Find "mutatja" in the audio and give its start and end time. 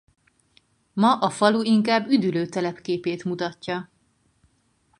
3.23-3.89